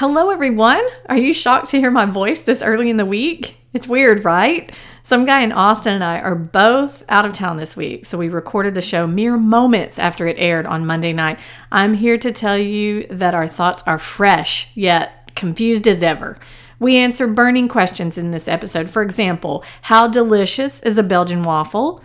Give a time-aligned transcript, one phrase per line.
[0.00, 0.82] Hello, everyone.
[1.10, 3.56] Are you shocked to hear my voice this early in the week?
[3.74, 4.74] It's weird, right?
[5.02, 8.30] Some guy in Austin and I are both out of town this week, so we
[8.30, 11.38] recorded the show mere moments after it aired on Monday night.
[11.70, 16.38] I'm here to tell you that our thoughts are fresh, yet confused as ever.
[16.78, 18.88] We answer burning questions in this episode.
[18.88, 22.02] For example, how delicious is a Belgian waffle?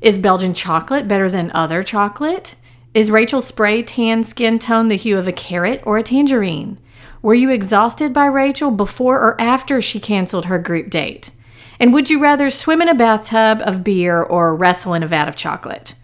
[0.00, 2.56] Is Belgian chocolate better than other chocolate?
[2.92, 6.80] Is Rachel Spray tan skin tone the hue of a carrot or a tangerine?
[7.26, 11.32] Were you exhausted by Rachel before or after she canceled her group date?
[11.80, 15.26] And would you rather swim in a bathtub of beer or wrestle in a vat
[15.26, 15.96] of chocolate?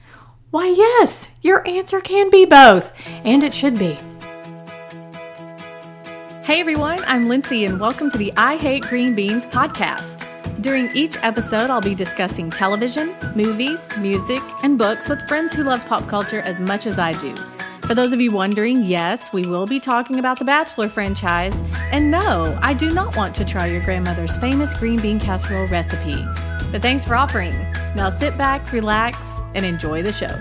[0.51, 2.93] Why, yes, your answer can be both,
[3.25, 3.97] and it should be.
[6.43, 10.27] Hey everyone, I'm Lindsay, and welcome to the I Hate Green Beans podcast.
[10.61, 15.87] During each episode, I'll be discussing television, movies, music, and books with friends who love
[15.87, 17.33] pop culture as much as I do.
[17.87, 21.55] For those of you wondering, yes, we will be talking about the Bachelor franchise.
[21.91, 26.25] And no, I do not want to try your grandmother's famous green bean casserole recipe.
[26.71, 27.53] But thanks for offering.
[27.97, 29.19] Now sit back, relax,
[29.55, 30.33] and enjoy the show.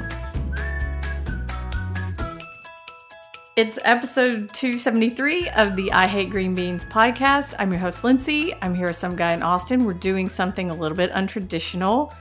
[3.57, 7.53] It's episode 273 of the I Hate Green Beans podcast.
[7.59, 8.53] I'm your host, Lindsay.
[8.61, 9.83] I'm here with some guy in Austin.
[9.83, 12.13] We're doing something a little bit untraditional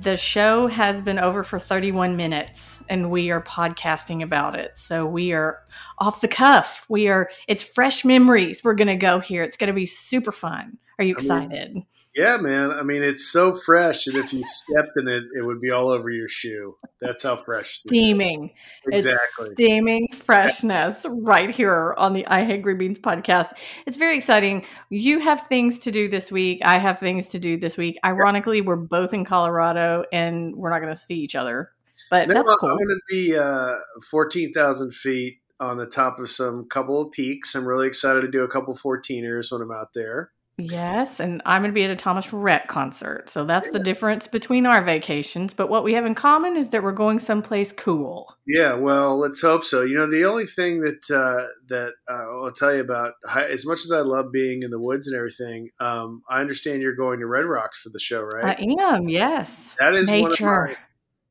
[0.00, 4.76] the show has been over for 31 minutes and we are podcasting about it.
[4.76, 5.60] So we are
[5.98, 6.86] off the cuff.
[6.88, 8.62] We are, it's fresh memories.
[8.64, 9.42] We're going to go here.
[9.42, 10.78] It's going to be super fun.
[10.98, 11.70] Are you excited?
[11.70, 12.70] I mean, yeah, man.
[12.70, 15.88] I mean, it's so fresh that if you stepped in it, it would be all
[15.88, 16.76] over your shoe.
[17.00, 17.80] That's how fresh.
[17.86, 18.52] Steaming.
[18.86, 19.46] Exactly.
[19.46, 23.52] It's steaming freshness right here on the I Hate Green Beans podcast.
[23.86, 24.64] It's very exciting.
[24.90, 26.60] You have things to do this week.
[26.64, 27.98] I have things to do this week.
[28.04, 31.70] Ironically, we're both in Colorado and we're not going to see each other.
[32.10, 32.70] But no, that's cool.
[32.70, 33.76] I'm going to be uh,
[34.10, 37.54] 14,000 feet on the top of some couple of peaks.
[37.54, 40.30] I'm really excited to do a couple 14ers when I'm out there.
[40.56, 43.28] Yes, and I'm going to be at a Thomas Rhett concert.
[43.28, 45.52] So that's the difference between our vacations.
[45.52, 48.36] But what we have in common is that we're going someplace cool.
[48.46, 49.82] Yeah, well, let's hope so.
[49.82, 53.80] You know, the only thing that uh, that uh, I'll tell you about, as much
[53.84, 57.26] as I love being in the woods and everything, um, I understand you're going to
[57.26, 58.56] Red Rocks for the show, right?
[58.56, 59.08] I am.
[59.08, 59.74] Yes.
[59.80, 60.76] That is nature.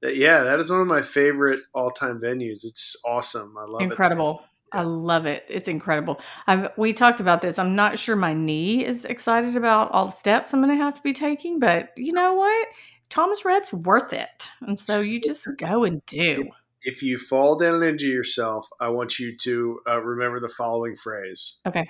[0.02, 2.66] My, yeah, that is one of my favorite all-time venues.
[2.66, 3.56] It's awesome.
[3.58, 3.84] I love Incredible.
[3.84, 4.32] it.
[4.32, 4.46] Incredible.
[4.74, 5.46] I love it.
[5.48, 6.20] It's incredible.
[6.48, 7.60] I've, we talked about this.
[7.60, 10.96] I'm not sure my knee is excited about all the steps I'm going to have
[10.96, 12.68] to be taking, but you know what?
[13.10, 14.50] Thomas Rhett's worth it.
[14.62, 16.50] And so you just go and do.
[16.82, 20.96] If you fall down and injure yourself, I want you to uh, remember the following
[20.96, 21.60] phrase.
[21.66, 21.90] Okay.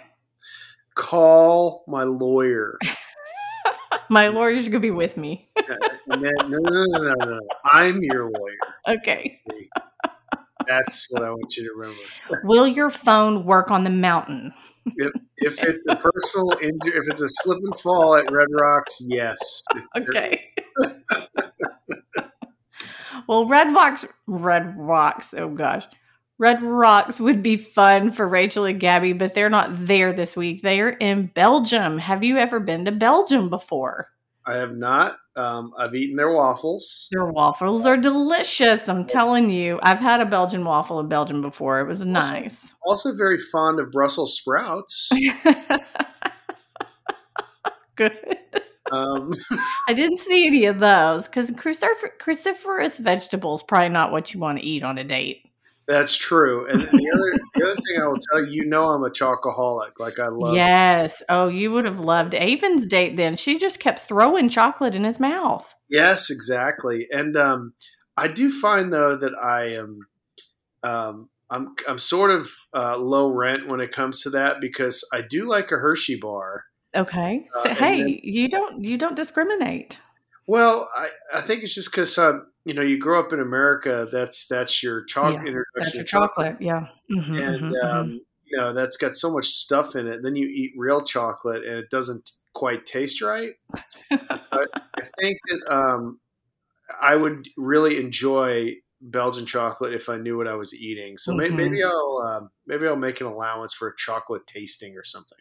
[0.96, 2.78] Call my lawyer.
[4.10, 5.50] my lawyer's going to be with me.
[6.08, 7.40] no, no, no, no, no, no.
[7.66, 8.58] I'm your lawyer.
[8.86, 9.40] Okay.
[10.68, 12.02] That's what I want you to remember.
[12.44, 14.54] Will your phone work on the mountain?
[14.86, 19.02] If, if it's a personal injury, if it's a slip and fall at Red Rocks,
[19.02, 19.64] yes.
[19.98, 20.50] Okay.
[23.28, 25.34] well, Red Rocks, Red Rocks.
[25.34, 25.86] Oh gosh,
[26.38, 30.62] Red Rocks would be fun for Rachel and Gabby, but they're not there this week.
[30.62, 31.98] They are in Belgium.
[31.98, 34.10] Have you ever been to Belgium before?
[34.46, 35.14] I have not.
[35.36, 37.08] Um, I've eaten their waffles.
[37.12, 38.90] Their waffles are delicious.
[38.90, 39.80] I'm telling you.
[39.84, 41.80] I've had a Belgian waffle in Belgium before.
[41.80, 42.76] It was nice.
[42.84, 45.10] Also, also very fond of Brussels sprouts.
[47.96, 48.38] Good.
[48.92, 49.32] Um.
[49.88, 54.66] I didn't see any of those because cruciferous vegetables probably not what you want to
[54.66, 55.50] eat on a date.
[55.88, 56.70] That's true.
[56.70, 60.00] And the other the other thing I will tell you, you know, I'm a chocoholic.
[60.00, 60.56] Like I love.
[60.56, 61.22] Yes.
[61.30, 63.18] Oh, you would have loved Aven's date.
[63.18, 65.74] Then she just kept throwing chocolate in his mouth.
[65.90, 67.08] Yes, exactly.
[67.12, 67.74] And um,
[68.16, 70.08] I do find though that I am,
[70.84, 75.22] um, I'm I'm sort of uh, low rent when it comes to that because I
[75.22, 76.64] do like a Hershey bar.
[76.96, 77.48] Okay.
[77.64, 80.00] So, uh, hey, then, you don't you don't discriminate.
[80.48, 84.08] Well, I, I think it's just because um, you know you grow up in America.
[84.12, 85.48] That's that's your chocolate.
[85.48, 86.60] Yeah, that's your chocolate.
[86.60, 86.62] chocolate.
[86.62, 88.18] Yeah, mm-hmm, and mm-hmm, um, mm-hmm.
[88.46, 90.22] you know that's got so much stuff in it.
[90.24, 93.52] Then you eat real chocolate, and it doesn't quite taste right.
[94.12, 96.20] I, I, think that um,
[97.02, 101.18] I would really enjoy Belgian chocolate if I knew what I was eating.
[101.18, 101.90] So maybe, maybe mm-hmm.
[101.90, 105.40] I'll uh, maybe I'll make an allowance for a chocolate tasting or something.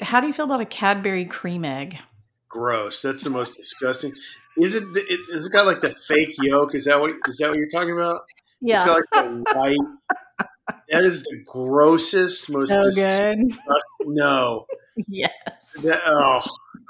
[0.00, 1.98] How do you feel about a Cadbury cream egg?
[2.54, 3.02] gross.
[3.02, 4.14] That's the most disgusting.
[4.58, 4.84] Is it?
[4.94, 6.74] it has got like the fake yolk?
[6.74, 7.10] Is that what?
[7.26, 8.20] Is that what you're talking about?
[8.60, 8.76] Yeah.
[8.76, 10.48] It's got like the white.
[10.88, 13.38] that is the grossest, most so good.
[14.06, 14.66] No.
[15.08, 15.32] Yes.
[15.82, 16.42] That, oh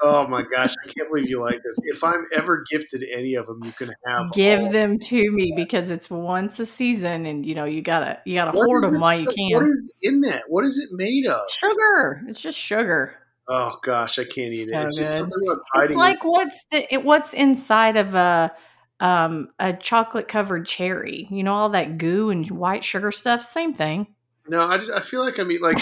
[0.03, 1.79] Oh my gosh, I can't believe you like this.
[1.85, 4.33] If I'm ever gifted any of them, you can have.
[4.33, 4.71] Give all.
[4.71, 8.57] them to me because it's once a season, and you know you gotta you gotta
[8.57, 9.53] What hoard them while you can.
[9.53, 10.43] What is in that?
[10.49, 11.49] What is it made of?
[11.51, 12.23] Sugar.
[12.27, 13.15] It's just sugar.
[13.47, 14.85] Oh gosh, I can't eat So it.
[14.85, 18.53] It's just something about It's like what's the it, what's inside of a
[19.01, 21.27] um a chocolate covered cherry.
[21.31, 23.43] You know all that goo and white sugar stuff.
[23.43, 24.07] Same thing.
[24.49, 25.77] No, I just I feel like I mean like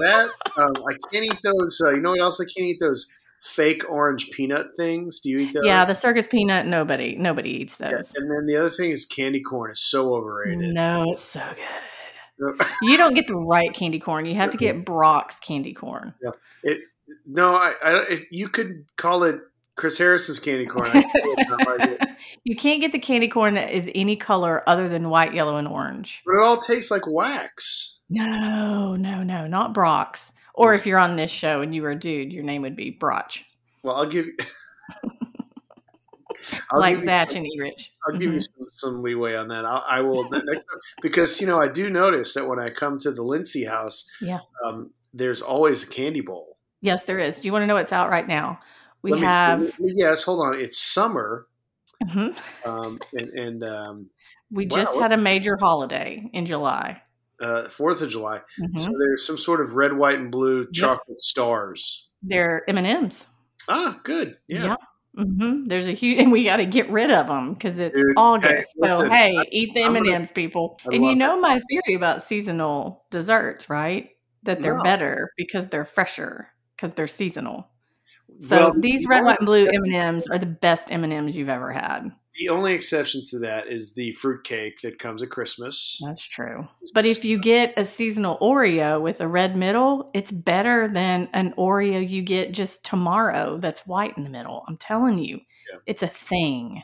[0.00, 0.30] that.
[0.56, 1.80] Um, I can't eat those.
[1.80, 2.78] Uh, you know what else I can't eat?
[2.80, 3.12] Those
[3.42, 5.20] fake orange peanut things.
[5.20, 5.64] Do you eat those?
[5.64, 6.66] Yeah, the circus peanut.
[6.66, 8.12] Nobody nobody eats Yeah, those.
[8.16, 10.74] And then the other thing is candy corn is so overrated.
[10.74, 11.64] No, it's so good.
[12.82, 14.26] You don't get the right candy corn.
[14.26, 16.12] You have to get Brach's candy corn.
[17.26, 19.36] No, I, I you could call it
[19.76, 20.90] Chris Harrison's candy corn.
[20.90, 20.94] I
[21.64, 22.08] like it.
[22.44, 25.68] You can't get the candy corn that is any color other than white, yellow, and
[25.68, 26.22] orange.
[26.24, 27.98] But it all tastes like wax.
[28.08, 30.32] No, no, no, not Brach's.
[30.54, 32.90] Or if you're on this show and you were a dude, your name would be
[32.90, 33.44] Broch.
[33.82, 34.26] Well, I'll give.
[36.70, 37.90] I'll like give you- Zach and Erich.
[38.06, 39.64] I'll give you some, some leeway on that.
[39.64, 42.98] I'll, I will next time because you know I do notice that when I come
[43.00, 44.38] to the Lindsay house, Yeah.
[44.64, 46.55] um, there's always a candy bowl.
[46.80, 47.40] Yes, there is.
[47.40, 48.60] Do you want to know what's out right now?
[49.02, 49.60] We Let have.
[49.62, 50.54] Let me- yes, hold on.
[50.60, 51.46] It's summer,
[52.04, 52.36] Mhm.
[52.66, 54.10] um, and, and um,
[54.52, 57.02] We Wow, just had a major holiday in July.
[57.40, 58.40] uh, Fourth of July.
[58.60, 58.78] Mhm.
[58.78, 62.08] So there's some sort of red, white, and blue chocolate stars.
[62.22, 63.26] They're M and M's.
[63.68, 64.38] Ah, good.
[64.48, 64.76] Yeah.
[65.16, 68.14] hmm There's a huge, and we got to get rid of them because it's Dude,
[68.16, 68.68] August.
[68.80, 70.78] hey, so hey, I- eat the M and M's, people.
[70.90, 74.10] I and you know my theory about seasonal desserts, right?
[74.44, 74.82] That they're No.
[74.82, 77.68] better because they're fresher because they're seasonal.
[78.40, 81.04] So Well, these the red, white, and blue M and M's are the best M
[81.04, 82.10] and M's you've ever had.
[82.38, 85.98] The only exception to that is the fruit cake that comes at Christmas.
[86.04, 86.68] That's true.
[86.92, 91.54] But if you get a seasonal Oreo with a red middle, it's better than an
[91.56, 94.64] Oreo you get just tomorrow that's white in the middle.
[94.68, 95.40] I'm telling you,
[95.72, 95.78] Yeah.
[95.86, 96.82] it's a thing.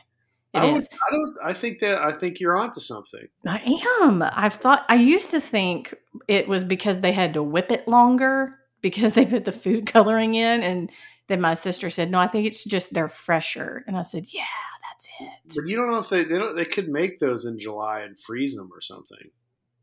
[0.55, 0.83] It I, would.
[0.83, 1.35] I don't.
[1.45, 2.01] I think that.
[2.01, 3.27] I think you're onto something.
[3.47, 3.59] I
[4.01, 4.23] am.
[4.23, 4.85] I've thought.
[4.89, 5.93] I used to think
[6.27, 10.35] it was because they had to whip it longer because they put the food coloring
[10.35, 10.91] in, and
[11.27, 14.43] then my sister said, "No, I think it's just they're fresher." And I said, "Yeah,
[14.91, 17.59] that's it." But you don't know if they they, don't, they could make those in
[17.59, 19.31] July and freeze them or something.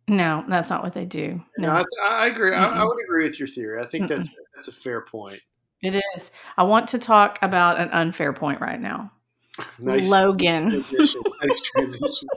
[0.06, 1.41] No, that's not what they do.
[1.58, 2.52] No, No, I, I agree.
[2.55, 3.82] I, I would agree with your theory.
[3.82, 5.41] I think that's that's a fair point.
[5.82, 6.31] it is.
[6.56, 9.11] I want to talk about an unfair point right now.
[9.79, 10.70] Nice Logan.
[10.70, 11.23] transition.
[11.43, 12.29] nice transition.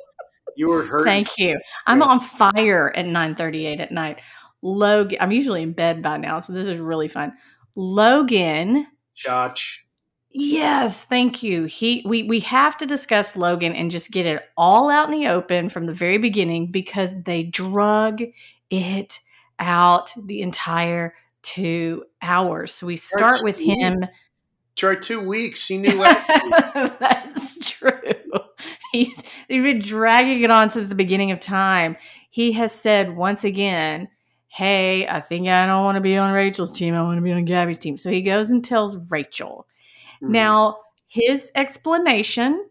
[0.56, 1.06] You were hurt.
[1.06, 1.60] Thank you.
[1.88, 4.22] I'm on fire at 9:38 at night.
[4.64, 7.34] Logan, I'm usually in bed by now, so this is really fun.
[7.76, 9.80] Logan, Chach.
[10.32, 11.66] yes, thank you.
[11.66, 15.28] He we we have to discuss Logan and just get it all out in the
[15.28, 18.22] open from the very beginning because they drug
[18.70, 19.20] it
[19.60, 21.14] out the entire
[21.44, 22.74] 2 hours.
[22.74, 24.06] So we start with him
[24.76, 25.68] Try two weeks.
[25.68, 26.28] He knew last.
[27.00, 27.92] That's true.
[28.92, 29.16] He's,
[29.48, 31.96] he's been dragging it on since the beginning of time.
[32.30, 34.08] He has said once again,
[34.54, 36.94] Hey, I think I don't want to be on Rachel's team.
[36.94, 37.98] I want to be on Gabby's team.
[37.98, 39.66] So he goes and tells Rachel.
[40.20, 40.32] Hmm.
[40.32, 40.78] Now,
[41.08, 42.64] his explanation,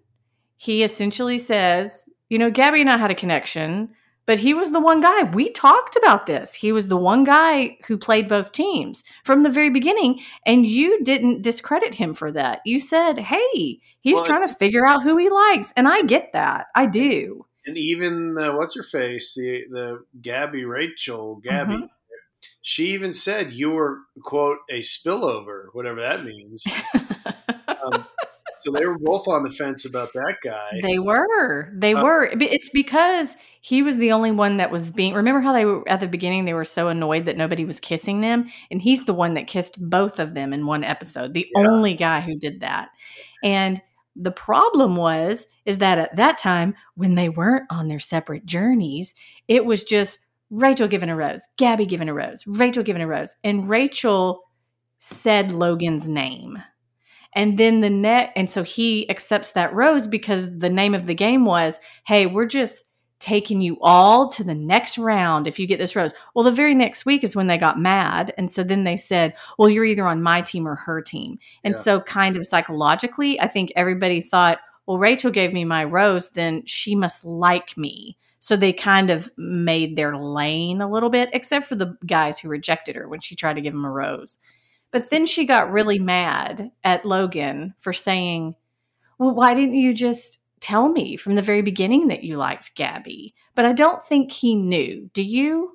[0.58, 3.88] he essentially says, You know, Gabby and I had a connection,
[4.26, 5.24] but he was the one guy.
[5.24, 6.54] We talked about this.
[6.54, 10.20] He was the one guy who played both teams from the very beginning.
[10.46, 12.60] And you didn't discredit him for that.
[12.64, 15.72] You said, Hey, he's Well, trying to figure out who he likes.
[15.74, 16.66] And I get that.
[16.76, 17.44] I do.
[17.66, 21.74] And even uh, what's her face, the the Gabby Rachel Gabby.
[21.74, 21.86] Mm-hmm.
[22.62, 26.64] She even said you were quote a spillover, whatever that means.
[27.68, 28.06] Um,
[28.60, 30.80] so they were both on the fence about that guy.
[30.82, 31.72] They were.
[31.74, 32.28] They Uh, were.
[32.32, 35.14] It's because he was the only one that was being.
[35.14, 36.44] Remember how they were at the beginning?
[36.44, 39.80] They were so annoyed that nobody was kissing them, and he's the one that kissed
[39.80, 41.34] both of them in one episode.
[41.34, 41.66] The Yeah.
[41.68, 42.90] only guy who did that.
[43.42, 43.80] And
[44.16, 49.14] the problem was is that at that time when they weren't on their separate journeys,
[49.48, 50.18] it was just
[50.50, 54.42] Rachel giving a rose, Gabby giving a rose, Rachel giving a rose, and Rachel
[54.98, 56.62] said Logan's name.
[57.34, 61.14] And then the net, and so he accepts that rose because the name of the
[61.14, 62.86] game was, hey, we're just
[63.22, 66.12] taking you all to the next round if you get this rose.
[66.34, 68.34] Well, the very next week is when they got mad.
[68.36, 71.38] And so then they said, well, you're either on my team or her team.
[71.62, 71.80] And Yeah.
[71.80, 76.64] so, kind of psychologically, I think everybody thought, well, Rachel gave me my rose, then
[76.66, 78.18] she must like me.
[78.40, 82.48] So they kind of made their lane a little bit, except for the guys who
[82.48, 84.34] rejected her when she tried to give him a rose.
[84.90, 88.56] But then she got really mad at Logan for saying,
[89.18, 93.34] Well, why didn't you just tell me from the very beginning that you liked Gabby?
[93.54, 95.10] But I don't think he knew.
[95.12, 95.72] Do you?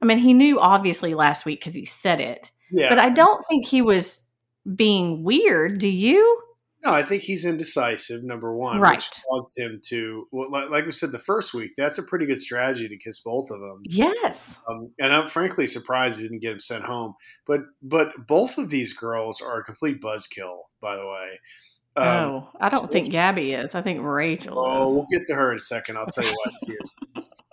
[0.00, 3.44] I mean, he knew obviously last week because he said it, yeah, but I don't
[3.46, 4.24] think he was
[4.74, 5.78] being weird.
[5.78, 6.40] Do you?
[6.82, 8.24] No, I think he's indecisive.
[8.24, 8.96] Number one, Right.
[8.96, 12.24] which caused him to, well, like, like we said the first week, that's a pretty
[12.24, 13.82] good strategy to kiss both of them.
[13.84, 14.58] Yes.
[14.66, 17.12] Um, and I'm frankly surprised he didn't get him sent home.
[17.46, 21.38] But but both of these girls are a complete buzzkill, by the way.
[21.96, 23.74] Um, oh, I don't so think Gabby is.
[23.74, 24.94] I think Rachel Oh, is.
[24.96, 25.96] we'll get to her in a second.
[25.98, 26.94] I'll tell you why she is.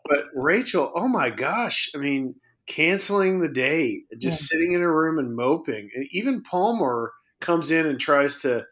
[0.05, 1.89] But Rachel, oh my gosh!
[1.95, 2.35] I mean,
[2.67, 5.89] canceling the date, just sitting in a room and moping.
[5.95, 8.65] And even Palmer comes in and tries to,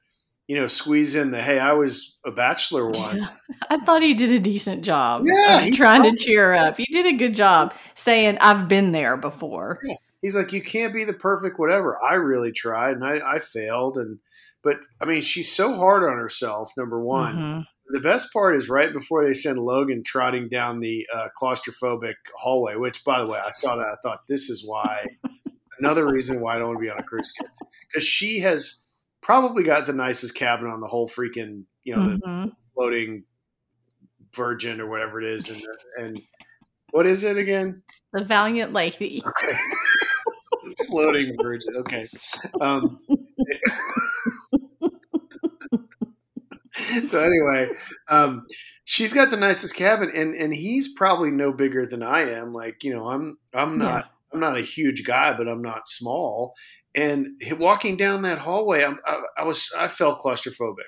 [0.48, 3.30] you know, squeeze in the "Hey, I was a bachelor one." Yeah.
[3.70, 5.24] I thought he did a decent job.
[5.26, 6.78] Yeah, of trying to cheer her up.
[6.78, 9.96] He did a good job saying, "I've been there before." Yeah.
[10.22, 13.98] He's like, "You can't be the perfect whatever." I really tried and I, I failed,
[13.98, 14.20] and
[14.66, 16.72] but I mean, she's so hard on herself.
[16.76, 17.36] Number one.
[17.38, 17.66] Mhm.
[17.90, 22.76] The best part is right before they send Logan trotting down the uh, claustrophobic hallway.
[22.76, 23.86] Which, by the way, I saw that.
[23.86, 25.06] I thought this is why
[25.80, 27.48] another reason why I don't want to be on a cruise ship
[27.88, 28.86] because she has
[29.22, 32.52] probably got the nicest cabin on the whole freaking you know the Mhm.
[32.74, 33.24] floating
[34.36, 35.62] Virgin or whatever it is, and
[35.98, 36.20] and
[36.90, 37.84] what is it again?
[38.14, 39.22] The valiant lady.
[39.26, 39.58] Okay.
[40.90, 41.76] Floating virgin.
[41.78, 42.08] Okay.
[42.60, 43.00] Um,
[47.08, 47.70] so anyway,
[48.10, 48.46] um,
[48.84, 52.54] she's got the nicest cabin, and and he's probably no bigger than I am.
[52.54, 56.54] Like you know, I'm I'm not I'm not a huge guy, but I'm not small.
[56.94, 60.84] And walking down that hallway, I'm, I, I was I felt claustrophobic.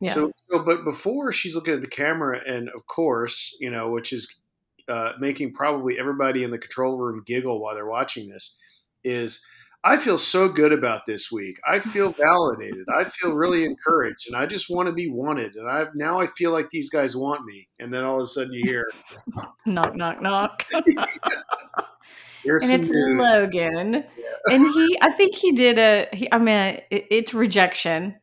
[0.00, 0.14] Yeah.
[0.14, 4.12] So, so, but before she's looking at the camera, and of course, you know, which
[4.12, 4.40] is
[4.88, 8.58] uh, making probably everybody in the control room giggle while they're watching this,
[9.04, 9.44] is
[9.84, 11.58] I feel so good about this week.
[11.66, 12.86] I feel validated.
[12.92, 15.54] I feel really encouraged, and I just want to be wanted.
[15.54, 17.68] And I now I feel like these guys want me.
[17.78, 18.86] And then all of a sudden you hear,
[19.66, 20.66] knock, knock, knock.
[22.42, 24.04] "Here's and it's news." Logan.
[24.50, 26.08] and he, I think he did a.
[26.12, 28.16] He, I mean, it, it's rejection.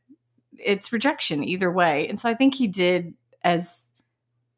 [0.57, 3.89] It's rejection either way, and so I think he did as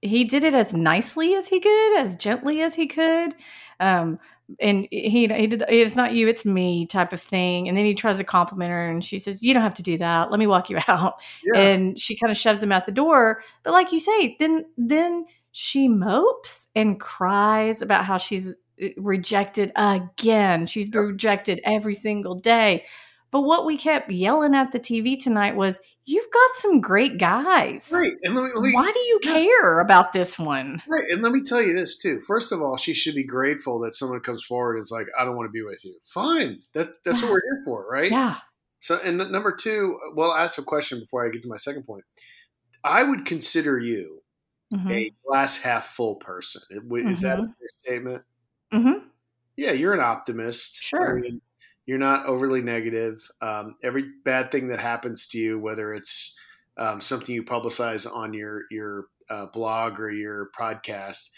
[0.02, 3.36] he did it as nicely as he could, as gently as he could.
[3.80, 4.20] Um,
[4.60, 7.68] and he he did it's not you, it's me type of thing.
[7.68, 9.98] And then he tries to compliment her, and she says, "You don't have to do
[9.98, 10.32] that.
[10.32, 11.60] Let me walk you out." Yeah.
[11.62, 13.44] and she kind of shoves him out the door.
[13.64, 18.50] But like you say, then then she mopes and cries about how she's
[18.82, 20.66] uh, rejected again.
[20.66, 22.86] She's been rejected every single day.
[23.30, 27.90] But what we kept yelling at the TV tonight was, "You've got some great guys.
[27.92, 28.14] Right.
[28.24, 31.34] And let me, let me Why do you care about this one?" Right, and let
[31.34, 32.22] me tell you this too.
[32.22, 35.26] First of all, she should be grateful that someone comes forward and is like, "I
[35.26, 38.12] don't want to be with you." Fine, that that's what we're here for, right?
[38.12, 38.38] Yeah,
[38.80, 41.84] So, and number two, well, I'll ask a question before I get to my second
[41.84, 42.06] point.
[42.84, 44.22] I would consider you
[44.74, 44.92] Mhm.
[44.92, 46.62] a glass half full person.
[46.70, 46.84] Is
[47.18, 47.56] is that a Mhm.
[47.58, 48.24] fair statement?
[48.72, 49.10] Mhm.
[49.56, 50.76] Yeah, you're an optimist.
[50.84, 51.18] Sure.
[51.18, 51.42] I mean,
[51.88, 53.32] you're not overly negative.
[53.42, 56.38] Um, every bad thing that happens to you, whether it's
[56.78, 61.30] um, something you publicize on your your uh, blog or your podcast,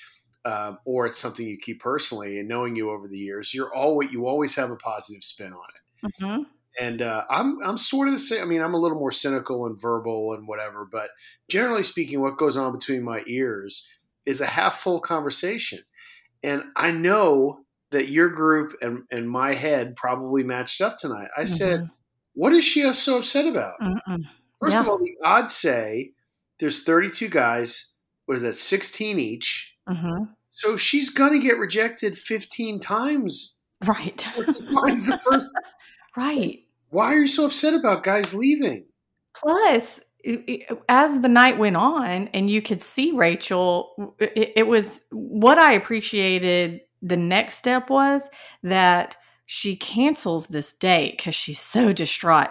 [0.43, 4.11] um, or it's something you keep personally, and knowing you over the years, you're always
[4.11, 6.13] you always have a positive spin on it.
[6.19, 6.45] Mhm.
[6.79, 8.41] And uh, I'm I'm sort of the same.
[8.41, 11.11] I mean, I'm a little more cynical and verbal and whatever, but
[11.47, 13.87] generally speaking, what goes on between my ears
[14.25, 15.83] is a half full conversation.
[16.43, 21.29] And I know that your group and, and my head probably matched up tonight.
[21.35, 21.89] I said,
[22.33, 24.25] "What is she so upset about?" Mm-mm.
[24.59, 24.81] First Yeah.
[24.81, 26.11] of all, the odds say
[26.59, 27.93] there's 32 guys.
[28.25, 28.55] What is that?
[28.57, 29.73] 16 each.
[29.89, 30.29] Mhm.
[30.51, 33.57] So she's gonna get rejected 15 times.
[33.87, 34.21] Right.
[34.21, 35.47] finds the first.
[36.17, 36.59] right.
[36.89, 38.85] Why are you so upset about guys leaving?
[39.35, 40.01] Plus,
[40.89, 45.73] as the night went on and you could see Rachel, it, it was what I
[45.73, 46.81] appreciated.
[47.01, 48.29] The next step was
[48.63, 52.49] that she cancels this date because she's so distraught.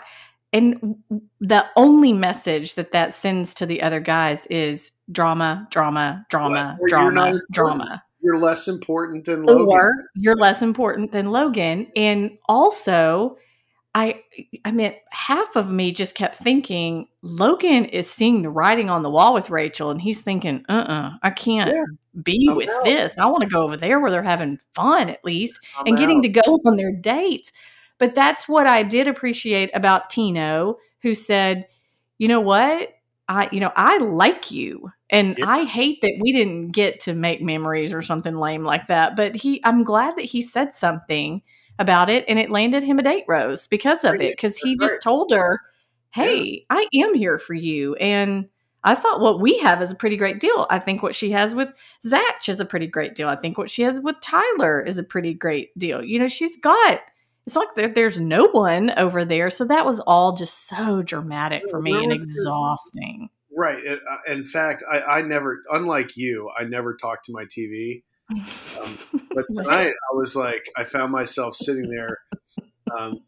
[0.52, 0.96] And
[1.40, 6.88] the only message that that sends to the other guys is drama, drama, drama, Or
[6.88, 9.68] you're drama, drama You're less important than Logan.
[9.68, 11.88] or you're less important than Logan.
[11.94, 13.36] And also,
[13.94, 14.22] I
[14.64, 19.10] I mean, half of me just kept thinking Logan is seeing the writing on the
[19.10, 21.84] wall with Rachel, and he's thinking, uh uh I can't Yeah.
[22.22, 22.84] be I'm with out.
[22.84, 23.18] this.
[23.18, 26.18] I want to go over there where they're having fun at least I'm and getting
[26.18, 26.22] out.
[26.24, 27.52] to go on their dates.
[27.98, 31.66] But that's what I did appreciate about Tino, who said,
[32.18, 32.90] you know what?
[33.28, 34.90] I, you know, I like you.
[35.10, 35.46] And Yeah.
[35.46, 39.16] I hate that we didn't get to make memories or something lame like that.
[39.16, 41.42] But he, I'm glad that he said something
[41.78, 44.38] about it and it landed him a date rose because of it.
[44.38, 45.60] Cause he just told her,
[46.10, 47.94] Hey, I am here for you.
[47.96, 48.48] And
[48.82, 50.66] I thought what we have is a pretty great deal.
[50.70, 51.68] I think what she has with
[52.02, 53.28] Zach is a pretty great deal.
[53.28, 56.02] I think what she has with Tyler is a pretty great deal.
[56.02, 57.00] You know, she's got
[57.48, 59.48] it's like there, there's no one over there.
[59.48, 63.30] So that was all just so dramatic for me and exhausting.
[63.56, 63.82] Right.
[63.86, 68.02] Uh, in fact, I, I never, unlike you, I never talk to my TV.
[68.30, 68.98] Um,
[69.34, 72.18] But tonight, I was like, I found myself sitting there,
[72.96, 73.20] um,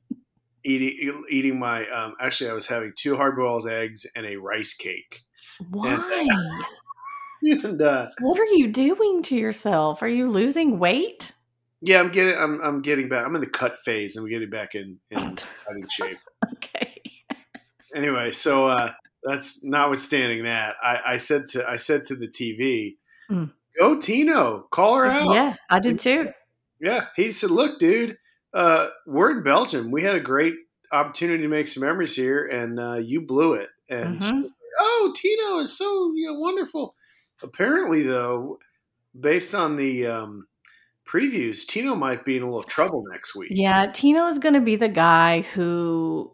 [0.65, 1.89] eating eating my.
[1.89, 5.21] Um, actually, I was having two hard boiled eggs and a rice cake.
[5.71, 6.29] Why?
[7.43, 10.03] And uh, what are you doing to yourself?
[10.03, 11.33] Are you losing weight?
[11.81, 13.25] yeah, I'm getting, I'm, I'm getting back.
[13.25, 14.15] I'm in the cut phase.
[14.17, 16.19] I'm getting back in in fighting shape.
[16.55, 17.01] Okay.
[17.95, 18.93] Anyway, so uh,
[19.23, 22.97] that's notwithstanding that, I, I said to I said to the TV,
[23.31, 23.53] Mm.
[23.81, 26.31] "Go Tino, call her out." Yeah, I did too.
[26.81, 28.17] Yeah, he said, "Look, dude,
[28.55, 29.91] uh, we're in Belgium.
[29.91, 30.55] We had a great
[30.93, 34.43] opportunity to make some memories here, and uh, you blew it." And Mhm.
[34.43, 36.95] like, oh, Tino is so you know wonderful.
[37.43, 38.59] Apparently, though,
[39.19, 40.47] based on the um,
[41.07, 43.53] previews, Tino might be in a little trouble next week.
[43.55, 46.31] Yeah, Tino is going to be the guy who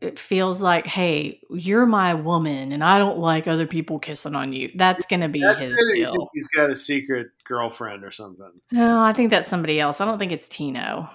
[0.00, 4.52] it feels like, hey, you're my woman, and I don't like other people kissing on
[4.52, 4.70] you.
[4.74, 5.92] That's going to be That's his good.
[5.94, 6.30] deal.
[6.32, 8.50] He's got a secret girlfriend or something.
[8.72, 10.00] No, I think that's somebody else.
[10.00, 11.08] I don't think it's Tino.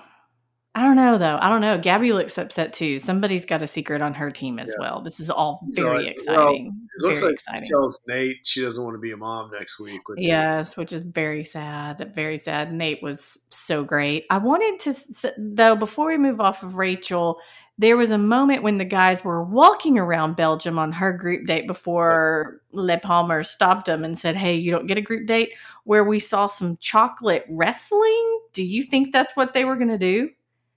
[0.77, 1.37] I don't know though.
[1.39, 1.77] I don't know.
[1.77, 2.99] Gabby looks upset too.
[2.99, 4.75] Somebody's got a secret on her team as Yeah.
[4.81, 5.01] well.
[5.01, 6.87] This is all So very well, exciting.
[6.97, 7.63] It looks very like exciting.
[7.63, 10.01] she tells Nate she doesn't want to be a mom next week.
[10.09, 12.11] Which is- Yes, which is very sad.
[12.13, 12.73] Very sad.
[12.73, 14.25] Nate was so great.
[14.29, 17.39] I wanted to, though, before we move off of Rachel,
[17.77, 21.67] there was a moment when the guys were walking around Belgium on her group date
[21.67, 25.53] before Le Palmer stopped them and said, Hey, you don't get a group date,
[25.83, 28.39] where we saw some chocolate wrestling.
[28.53, 30.29] Do you think that's what they were going to do?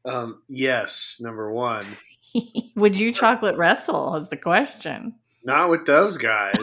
[0.04, 1.86] um, yes, number one.
[2.76, 4.16] Would you chocolate wrestle?
[4.16, 5.14] Is the question.
[5.44, 6.56] Not with those guys.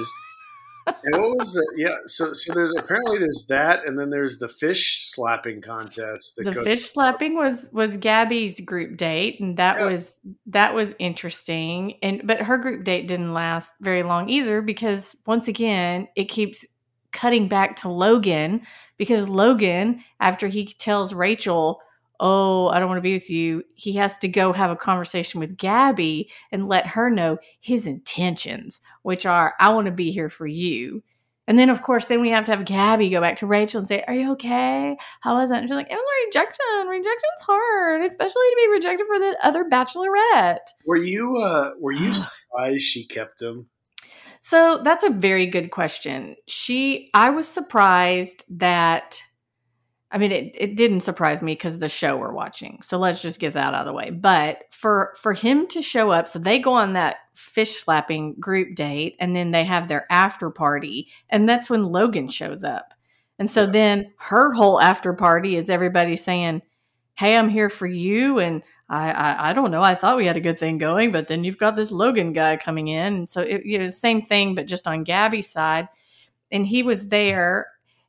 [0.88, 1.96] And what was the yeah?
[2.06, 6.36] So so there's apparently there's that, and then there's the fish slapping contest.
[6.38, 9.86] That the goes, fish slapping was was Gabby's group date, and that Yeah.
[9.86, 11.98] was that was interesting.
[12.04, 16.66] And but her group date didn't last very long either because once again it keeps
[17.12, 18.62] cutting back to Logan
[18.98, 21.82] because Logan after he tells Rachel.
[22.20, 23.64] Oh, I don't want to be with you.
[23.76, 28.82] He has to go have a conversation with Gabby and let her know his intentions,
[29.02, 31.04] which are, I want to be here for you.
[31.48, 33.88] And then, of course, then we have to have Gabby go back to Rachel and
[33.88, 34.98] say, Are you okay?
[35.22, 35.58] How was it?
[35.58, 36.88] And she's like, It was a rejection.
[36.88, 40.68] Rejection's hard, especially to be rejected for the other bachelorette.
[40.88, 43.68] Were you uh were you surprised she kept him?
[44.48, 46.36] So that's a very good question.
[46.48, 49.20] She, I was surprised that,
[50.12, 52.80] I mean, it, it didn't surprise me because the show we're watching.
[52.84, 54.12] So let's just get that out of the way.
[54.12, 58.76] But for for him to show up, so they go on that fish slapping group
[58.76, 62.94] date, and then they have their after party, and that's when Logan shows up.
[63.40, 63.72] And so Yeah.
[63.72, 66.62] then her whole after party is everybody saying,
[67.16, 69.82] "Hey, I'm here for you," and I, I I don't know.
[69.82, 72.58] I thought we had a good thing going, but then you've got this Logan guy
[72.58, 75.90] coming in, and so it, you know, same thing, but just on Gabby's side.
[76.52, 77.68] And he was there,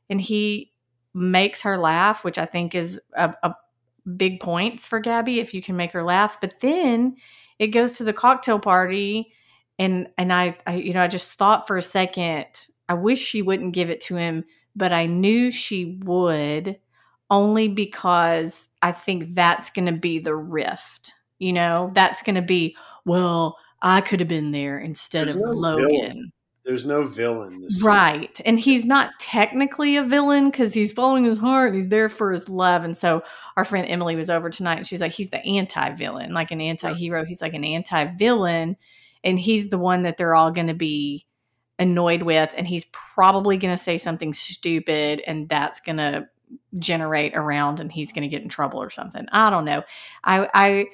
[0.09, 0.71] and he
[1.17, 3.55] makes her laugh, which I think is a, a
[4.15, 6.39] big points for Gabby if you can make her laugh.
[6.39, 7.17] But then
[7.59, 9.33] it goes to the cocktail party,
[9.79, 12.45] and and I, I you know I just thought for a second,
[12.87, 16.79] I wish she wouldn't give it to him, but I knew she would
[17.29, 21.13] only because I think that's going to be the rift.
[21.39, 22.75] You know, that's going to be,
[23.05, 26.31] well, I could have been there instead of Logan.
[26.67, 27.61] There's no villain.
[27.61, 28.41] This Right.
[28.45, 32.49] And he's not technically a villain because he's following his heart he's there for his
[32.49, 32.83] love.
[32.83, 33.23] And so
[33.55, 36.59] our friend Emily was over tonight and she's like, he's the anti villain, like an
[36.59, 37.23] anti hero.
[37.23, 38.75] He's like an anti villain.
[39.23, 41.25] And he's the one that they're all going to be
[41.79, 42.51] annoyed with.
[42.57, 46.27] And he's probably going to say something stupid and that's going to
[46.79, 49.25] generate around and he's going to get in trouble or something.
[49.31, 49.83] I don't know.
[50.21, 50.85] I, I,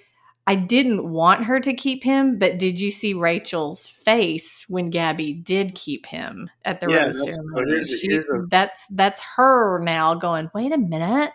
[0.45, 5.33] I didn't want her to keep him, but did you see Rachel's face when Gabby
[5.33, 7.71] did keep him at the Yeah, rose that's- ceremony?
[7.71, 10.51] here's She- here's a- that's that's her now going.
[10.53, 11.31] Wait a minute,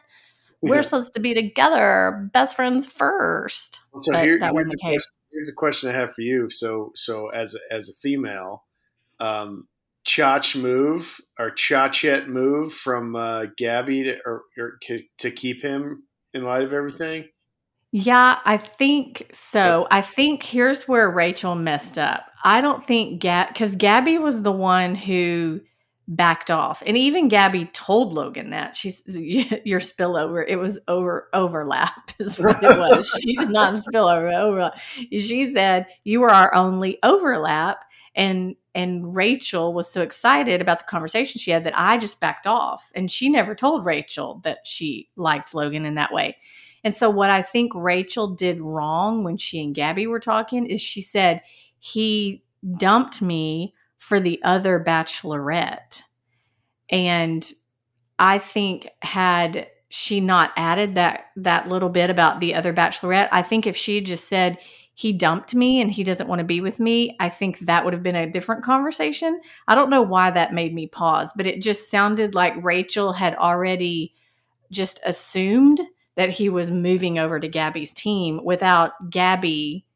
[0.61, 3.81] we're supposed to be together, best friends first.
[4.01, 6.51] So here, that here's, a question, here's a question I have for you.
[6.51, 8.65] So so as a, as a female,
[9.21, 9.69] um,
[10.05, 14.79] Chach move or Chachet move from uh, Gabby to or, or
[15.19, 17.29] to keep him in light of everything.
[17.91, 19.87] Yeah, I think so.
[19.91, 22.27] I think here's where Rachel messed up.
[22.45, 25.61] I don't think Gab because Gabby was the one who
[26.07, 30.45] backed off, and even Gabby told Logan that she's your spillover.
[30.47, 33.09] It was over overlap is what it was.
[33.23, 34.79] She's not spillover overlap.
[34.79, 40.85] She said you were our only overlap, and and Rachel was so excited about the
[40.85, 45.09] conversation she had that I just backed off, and she never told Rachel that she
[45.17, 46.37] liked Logan in that way.
[46.85, 50.81] And so, what I think Rachel did wrong when she and Gabby were talking is
[50.81, 51.43] she said,
[51.79, 52.43] He
[52.77, 56.03] dumped me for the other bachelorette.
[56.91, 57.51] And
[58.19, 63.43] I think, had she not added that that little bit about the other bachelorette, I
[63.43, 64.59] think if she just said
[64.95, 67.95] he dumped me and he doesn't want to be with me, I think that would
[67.95, 69.41] have been a different conversation.
[69.69, 73.37] I don't know why that made me pause, but it just sounded like Rachel had
[73.37, 74.15] already
[74.73, 75.81] just assumed
[76.19, 79.87] that he was moving over to Gabby's team without Gabby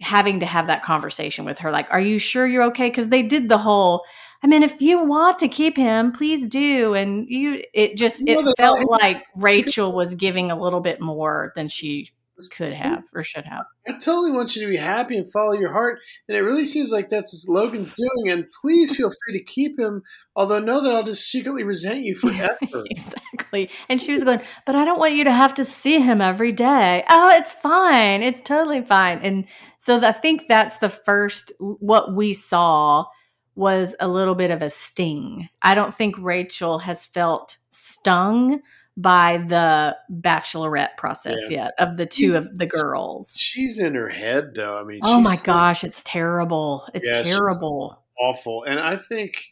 [0.00, 1.70] having to have that conversation with her.
[1.70, 2.88] Like are you sure you're okay?
[2.90, 4.04] Because they did the whole
[4.42, 6.94] I mean, if you want to keep him, please do.
[6.94, 11.68] And you, it just, it felt like Rachel was giving a little bit more than
[11.68, 12.08] she
[12.50, 13.64] could have or should have.
[13.86, 15.98] I totally want you to be happy and follow your heart.
[16.28, 18.30] And it really seems like that's what Logan's doing.
[18.30, 20.02] And please feel free to keep him,
[20.34, 22.56] although know that I'll just secretly resent you forever.
[22.90, 23.70] exactly.
[23.88, 26.52] And she was going, but I don't want you to have to see him every
[26.52, 27.04] day.
[27.08, 28.22] Oh, it's fine.
[28.22, 29.18] It's totally fine.
[29.18, 29.46] And
[29.78, 33.06] so I think that's the first, what we saw
[33.54, 35.48] was a little bit of a sting.
[35.60, 38.62] I don't think Rachel has felt stung
[38.96, 41.64] by the bachelorette process yeah.
[41.64, 43.32] yet of the 2 she's, of the girls.
[43.36, 44.76] She's in her head though.
[44.76, 46.86] I mean, oh my gosh, it's terrible.
[46.94, 48.02] It's yeah, terrible.
[48.18, 48.64] Awful.
[48.64, 49.42] And I think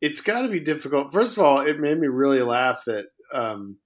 [0.00, 1.12] it's got to be difficult.
[1.12, 3.76] First of all, it made me really laugh that um,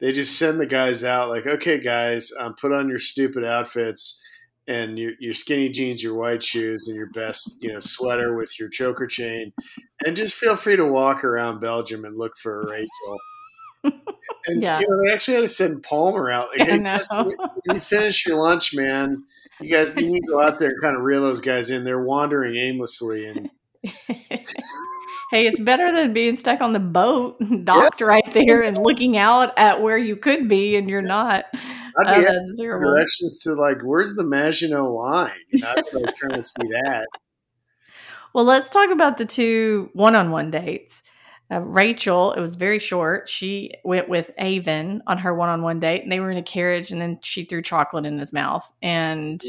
[0.00, 4.22] they just send the guys out like, okay, guys, um, put on your stupid outfits
[4.68, 8.58] and your, your skinny jeans, your white shoes, and your best you know sweater with
[8.58, 9.52] your choker chain,
[10.04, 13.18] and just feel free to walk around Belgium and look for Rachel.
[14.46, 14.80] And yeah.
[14.80, 16.48] you know, they actually had to send Palmer out.
[16.56, 17.14] Like, hey, just,
[17.64, 19.24] you finish your lunch, man.
[19.60, 21.82] You guys, you need to go out there and kind of reel those guys in.
[21.82, 23.50] They're wandering aimlessly, and
[25.30, 28.06] hey, it's better than being stuck on the boat, docked yeah.
[28.06, 31.46] right there, and looking out at where you could be and you're not.
[31.98, 35.32] I'd be uh, directions to like, where's the Maginot line?
[35.50, 37.06] You know, I'm trying to see that.
[38.34, 41.02] Well, let's talk about the two one-on-one dates.
[41.50, 43.28] Uh, Rachel, it was very short.
[43.28, 47.00] She went with Aven on her one-on-one date, and they were in a carriage, and
[47.00, 49.42] then she threw chocolate in his mouth, and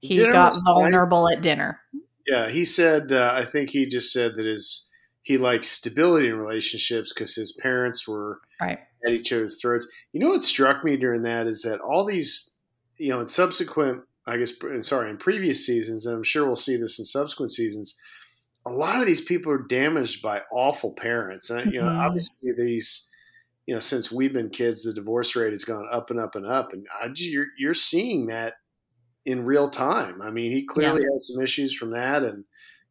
[0.00, 1.80] he dinner got vulnerable at dinner.
[2.26, 3.12] Yeah, he said.
[3.12, 4.90] Uh, I think he just said that his
[5.22, 9.86] he likes stability in relationships because his parents were right at each other's throats.
[10.12, 12.52] You know what struck me during that is that all these,
[12.96, 16.76] you know, in subsequent, I guess, sorry, in previous seasons, and I'm sure we'll see
[16.76, 17.98] this in subsequent seasons,
[18.66, 21.50] a lot of these people are damaged by awful parents.
[21.50, 22.00] And, you know, mm-hmm.
[22.00, 23.08] obviously these,
[23.66, 26.46] you know, since we've been kids, the divorce rate has gone up and up and
[26.46, 26.72] up.
[26.72, 28.54] And I, you're, you're seeing that
[29.24, 30.20] in real time.
[30.20, 31.12] I mean, he clearly yeah.
[31.12, 32.24] has some issues from that.
[32.24, 32.44] And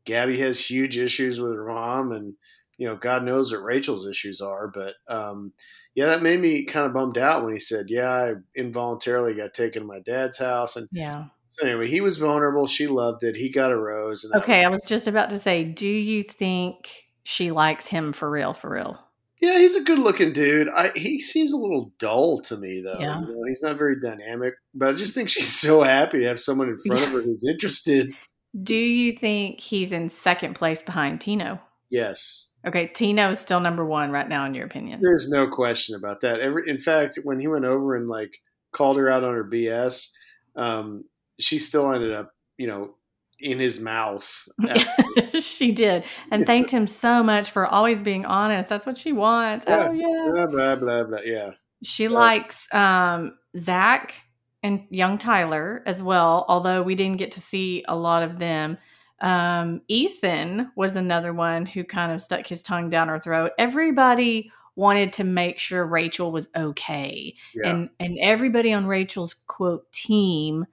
[0.06, 2.14] Gabby has huge issues with her mom.
[2.14, 2.34] And,
[2.78, 4.70] you know, God knows what Rachel's issues are.
[4.70, 5.52] But, um,
[5.94, 9.54] yeah, that made me kind of bummed out when he said, "Yeah, I involuntarily got
[9.54, 11.28] taken to my dad's house." And yeah.
[11.58, 12.68] So anyway, he was vulnerable.
[12.68, 13.36] She loved it.
[13.36, 14.30] He got a rose.
[14.36, 18.30] okay, was- I was just about to say, do you think she likes him for
[18.30, 18.54] real?
[18.54, 19.00] For real?
[19.42, 20.70] Yeah, he's a good-looking dude.
[20.70, 23.00] I, he seems a little dull to me, though.
[23.00, 23.22] Yeah.
[23.22, 26.40] You know, he's not very dynamic, but I just think she's so happy to have
[26.40, 28.12] someone in front of her who's interested.
[28.64, 31.60] Do you think he's in second place behind Tino?
[31.90, 32.52] Yes.
[32.66, 35.00] Okay, Tino is still number one right now, in your opinion.
[35.02, 36.40] There's no question about that.
[36.40, 38.32] Every, in fact, when he went over and like
[38.72, 40.12] called her out on her BS,
[40.56, 41.04] um,
[41.40, 42.96] she still ended up, you know,
[43.40, 44.48] in his mouth.
[45.42, 48.70] she did, and thanked him so much for always being honest.
[48.70, 49.66] That's what she wants.
[49.68, 49.88] Yeah.
[49.90, 50.32] Oh yeah.
[50.32, 51.20] Blah blah blah blah.
[51.24, 51.52] Yeah.
[51.84, 54.16] She likes um, Zach
[54.64, 58.78] and young Tyler as well, although we didn't get to see a lot of them.
[59.22, 63.52] Um, Ethan was another one who kind of stuck his tongue down her throat.
[63.58, 67.36] Everybody wanted to make sure Rachel was okay.
[67.54, 67.70] Yeah.
[67.70, 70.66] And and everybody on Rachel's quote team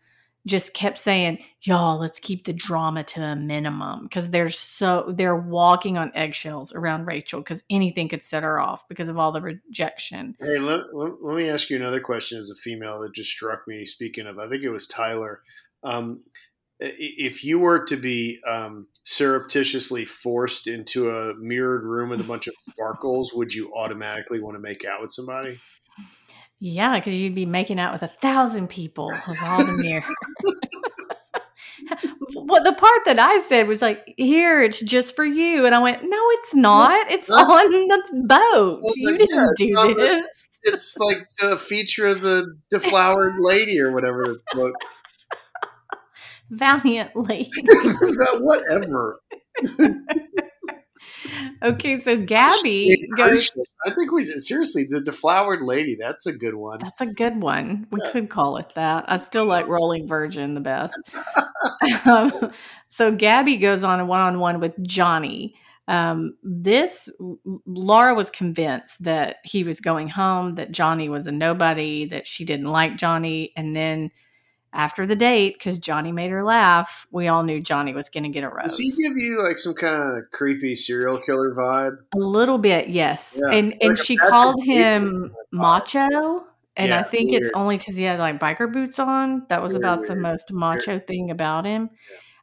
[0.46, 5.36] just kept saying, "Y'all, let's keep the drama to a minimum because they're so they're
[5.36, 9.40] walking on eggshells around Rachel because anything could set her off because of all the
[9.40, 13.66] rejection." Hey, let, let, me ask you another question as a female that just struck
[13.68, 13.84] me.
[13.86, 15.42] Speaking of, I think it was Tyler.
[15.84, 16.22] Um,
[16.80, 22.48] if you were to be um, surreptitiously forced into a mirrored room with a bunch
[22.48, 25.60] of sparkles, would you automatically want to make out with somebody?
[26.64, 30.04] Yeah, because you'd be making out with a thousand people with all the mirror.
[32.36, 35.80] well, the part that I said was like, "Here, it's just for you," and I
[35.80, 37.10] went, "No, it's not.
[37.10, 38.78] It's on the boat.
[38.80, 40.24] Well, you didn't yeah, do this."
[40.62, 44.36] it's like the feature of the deflowered lady or whatever
[46.48, 47.50] valiantly.
[48.38, 49.18] Whatever.
[51.62, 53.50] Okay, so Gabby goes.
[53.86, 55.96] I think we seriously the deflowered lady.
[55.98, 56.78] That's a good one.
[56.80, 57.86] That's a good one.
[57.90, 58.10] We yeah.
[58.10, 59.04] could call it that.
[59.08, 60.98] I still like Rolling Virgin the best.
[62.06, 62.52] um,
[62.88, 65.54] so Gabby goes on a one on one with Johnny.
[65.88, 67.08] Um, this
[67.66, 72.44] Laura was convinced that he was going home, that Johnny was a nobody, that she
[72.44, 74.10] didn't like Johnny, and then
[74.72, 78.30] after the date, because Johnny made her laugh, we all knew Johnny was going to
[78.30, 78.76] get a rose.
[78.76, 81.98] Does he give you like some kind of creepy serial killer vibe?
[82.14, 83.38] A little bit, yes.
[83.40, 83.54] Yeah.
[83.54, 86.44] And and she called him macho.
[86.74, 87.42] And yeah, I think weird.
[87.42, 89.44] it's only because he had like biker boots on.
[89.48, 90.10] That was about weird.
[90.10, 91.06] the most macho weird.
[91.06, 91.90] thing about him.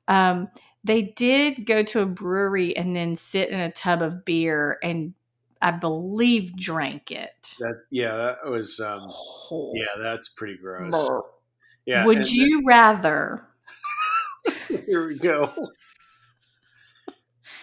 [0.07, 0.31] Yeah.
[0.31, 0.49] Um,
[0.83, 5.13] they did go to a brewery and then sit in a tub of beer and
[5.61, 7.55] I believe drank it.
[7.59, 9.71] That yeah, that was um, oh.
[9.73, 10.93] yeah, that's pretty gross.
[11.89, 12.05] Yeah.
[12.05, 13.43] Would you rather?
[14.67, 15.51] Here we go.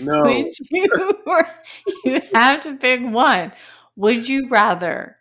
[0.01, 0.25] No.
[0.25, 0.89] Would you,
[2.05, 3.53] you have to pick one.
[3.95, 5.17] Would you rather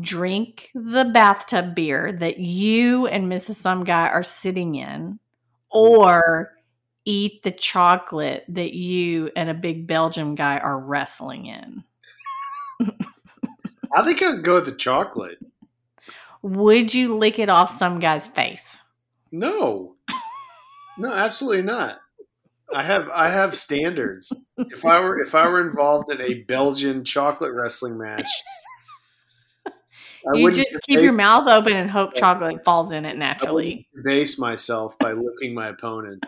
[0.00, 3.56] drink the bathtub beer that you and Mrs.
[3.56, 5.78] Some Guy are sitting in, mm-hmm.
[5.78, 6.52] or
[7.04, 11.84] eat the chocolate that you and a big Belgian guy are wrestling in?
[13.94, 15.38] I think I'd go with the chocolate.
[16.46, 18.84] Would you lick it off some guy's face?
[19.32, 19.96] No.
[20.96, 21.98] No, absolutely not.
[22.72, 24.32] I have I have standards.
[24.56, 28.30] If I were if I were involved in a Belgian chocolate wrestling match,
[29.66, 33.88] I you just keep your mouth open and hope chocolate falls in it naturally.
[33.98, 36.24] I base myself by licking my opponent.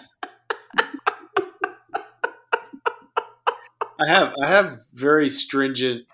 [4.00, 6.06] I have I have very stringent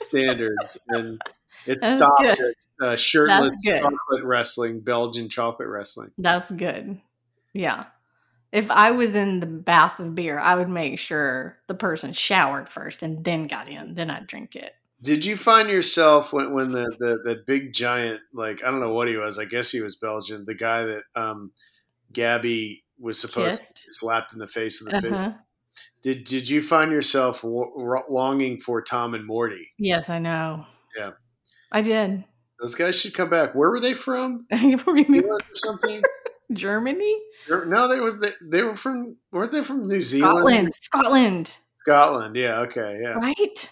[0.00, 1.20] standards, and
[1.66, 2.48] it That's stops good.
[2.48, 6.10] at uh, shirtless chocolate wrestling, Belgian chocolate wrestling.
[6.18, 7.00] That's good.
[7.52, 7.84] Yeah.
[8.52, 12.68] If I was in the bath of beer, I would make sure the person showered
[12.68, 13.94] first and then got in.
[13.94, 14.72] Then I'd drink it.
[15.02, 18.94] Did you find yourself when, when the, the, the big giant, like, I don't know
[18.94, 21.50] what he was, I guess he was Belgian, the guy that um,
[22.12, 23.76] Gabby was supposed Kissed.
[23.76, 25.16] to slapped in the face in the uh-huh.
[25.16, 25.34] face?
[26.02, 27.72] Did, did you find yourself w-
[28.08, 29.72] longing for Tom and Morty?
[29.78, 30.64] Yes, I know.
[30.96, 31.10] Yeah.
[31.72, 32.24] I did.
[32.64, 33.54] Those guys should come back.
[33.54, 34.46] Where were they from?
[34.50, 36.02] or something?
[36.54, 37.20] Germany?
[37.50, 40.38] No, they was they, they were from weren't they from New Zealand?
[40.38, 40.74] Scotland.
[40.80, 41.52] Scotland.
[41.80, 42.36] Scotland.
[42.36, 42.60] Yeah.
[42.60, 43.00] Okay.
[43.02, 43.18] Yeah.
[43.18, 43.70] Right.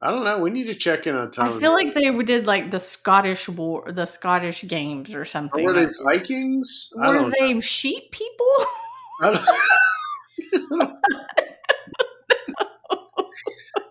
[0.00, 0.38] I don't know.
[0.38, 1.50] We need to check in on time.
[1.50, 5.62] I feel like they did like the Scottish war, the Scottish games or something.
[5.62, 6.94] Or were they Vikings?
[6.96, 7.60] Were they know.
[7.60, 8.56] sheep people?
[9.20, 9.44] I
[10.62, 10.90] don't.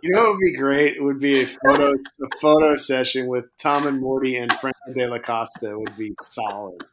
[0.03, 0.97] You know, it would be great.
[0.97, 5.07] It would be a photo a photo session with Tom and Morty and Franco de
[5.07, 6.83] la Costa would be solid.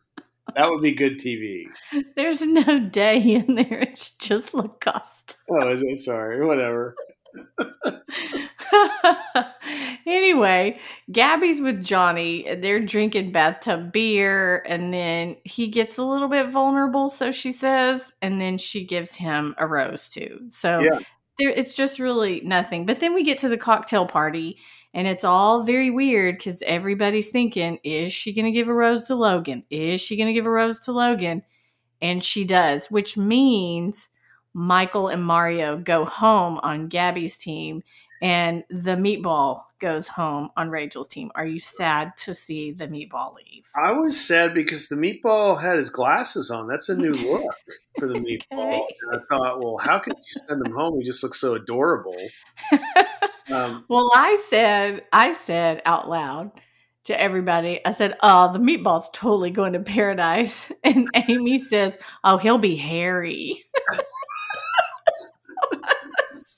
[0.55, 1.64] That would be good TV.
[2.14, 3.81] There's no day in there.
[3.81, 5.37] It's just Lacoste.
[5.51, 5.96] Oh, is it?
[5.96, 6.46] Sorry.
[6.46, 6.94] Whatever.
[10.07, 10.79] anyway,
[11.11, 12.46] Gabby's with Johnny.
[12.61, 18.12] They're drinking bathtub beer, and then he gets a little bit vulnerable, so she says,
[18.23, 20.42] and then she gives him a rose too.
[20.51, 21.01] So yeah
[21.40, 22.87] there it's just really nothing.
[22.87, 24.59] But then we get to the cocktail party
[24.92, 29.07] and it's all very weird because everybody's thinking, is she going to give a rose
[29.07, 29.64] to Logan?
[29.70, 31.42] Is she going to give a rose to Logan?
[32.03, 34.09] And she does, which means
[34.53, 37.83] Michael and Mario go home on Gabby's team
[38.20, 41.30] and the meatball goes home on Rachel's team.
[41.35, 43.66] Are you sad to see the meatball leave?
[43.74, 46.68] I was sad because the meatball had his glasses on.
[46.68, 47.54] That's a new look
[47.98, 48.83] for the meatball.
[48.83, 48.94] Okay.
[49.02, 50.98] And I thought, well, how could you send him home?
[50.98, 52.16] He just looks so adorable.
[53.50, 56.52] um, well, I said, I said out loud
[57.04, 62.37] to everybody, I said, "Oh, the meatball's totally going to paradise," and Amy says, "Oh,
[62.37, 63.62] he'll be hairy."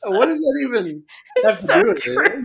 [0.04, 1.02] What does that even
[1.44, 2.24] have to so do with true.
[2.24, 2.44] it?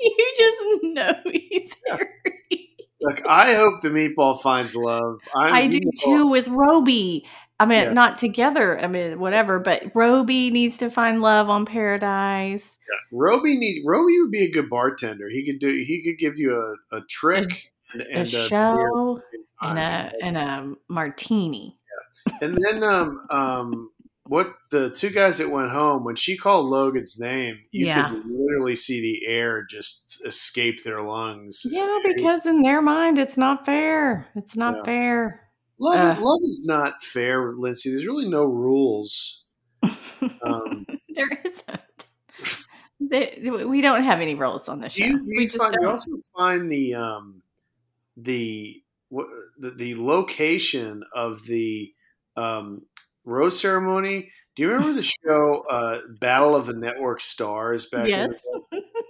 [0.00, 2.70] you just know he's hairy.
[3.00, 5.20] Look, I hope the meatball finds love.
[5.36, 6.02] I'm i do meatball.
[6.02, 7.26] too with Roby.
[7.60, 7.92] I mean, yeah.
[7.92, 8.82] not together.
[8.82, 9.60] I mean, whatever.
[9.60, 12.78] But Roby needs to find love on Paradise.
[12.80, 13.18] Yeah.
[13.18, 15.28] Roby need Roby would be a good bartender.
[15.28, 15.68] He could do.
[15.68, 19.22] He could give you a, a trick a, and, and a, show
[19.62, 21.78] and a and a martini.
[22.26, 22.38] Yeah.
[22.42, 23.90] And then um um
[24.26, 28.08] what the two guys that went home when she called Logan's name, you yeah.
[28.08, 31.62] could literally see the air just escape their lungs.
[31.64, 34.26] Yeah, because in their mind, it's not fair.
[34.34, 34.82] It's not yeah.
[34.84, 35.40] fair.
[35.78, 37.90] Love, uh, love is not fair, Lindsay.
[37.90, 39.44] There's really no rules.
[40.42, 42.06] Um, there isn't.
[42.98, 45.04] They, we don't have any rules on this show.
[45.04, 47.42] You, you, find, you also find the um,
[48.16, 48.82] the,
[49.58, 51.92] the the location of the
[52.38, 52.86] um,
[53.24, 54.30] rose ceremony.
[54.56, 58.08] Do you remember the show uh, Battle of the Network Stars back?
[58.08, 58.34] Yes.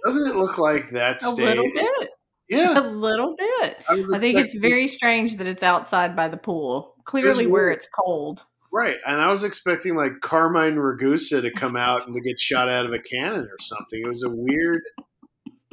[0.05, 1.23] Doesn't it look like that?
[1.25, 2.09] A little bit.
[2.47, 3.77] Yeah, a little bit.
[3.89, 6.93] I, I think it's very strange that it's outside by the pool.
[7.03, 8.45] Clearly, where it's cold.
[8.71, 12.69] Right, and I was expecting like Carmine Ragusa to come out and to get shot
[12.69, 13.99] out of a cannon or something.
[13.99, 14.83] It was a weird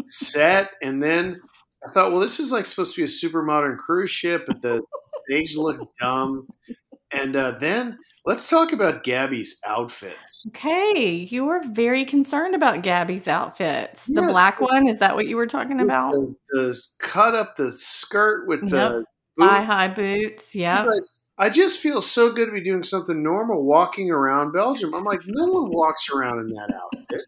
[0.09, 1.42] set, and then
[1.87, 4.62] I thought, well, this is like supposed to be a super modern cruise ship, but
[4.62, 4.83] the
[5.26, 6.46] stage looked dumb.
[7.12, 10.45] And uh, then let's talk about Gabby's outfits.
[10.49, 14.07] Okay, you were very concerned about Gabby's outfits.
[14.07, 16.13] The yes, black the, one is that what you were talking about?
[16.13, 19.05] The, the cut up the skirt with the
[19.39, 20.55] thigh high boots.
[20.55, 20.83] Yeah.
[20.83, 21.03] Like,
[21.39, 24.95] I just feel so good to be doing something normal, walking around Belgium.
[24.95, 27.25] I'm like, no one walks around in that outfit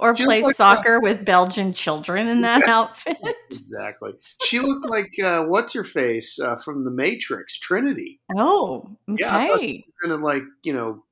[0.00, 2.72] or she play soccer with Belgian children in that exactly.
[2.72, 3.36] outfit.
[3.50, 4.12] exactly.
[4.42, 8.20] She looked like uh, what's her face uh, from the Matrix, Trinity.
[8.36, 9.20] Oh, okay.
[9.20, 9.46] Yeah,
[10.02, 11.04] kind of like you know,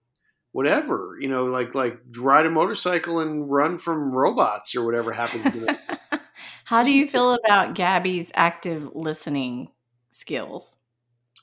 [0.53, 5.45] whatever you know, like like ride a motorcycle and run from robots or whatever happens.
[5.45, 5.79] to
[6.65, 9.69] How do you feel about Gabby's active listening
[10.11, 10.77] skills?